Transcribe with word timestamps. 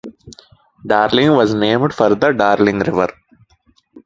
Darling 0.83 1.33
was 1.33 1.53
named 1.53 1.93
for 1.93 2.09
the 2.15 2.31
Darling 2.33 2.79
River. 2.79 3.09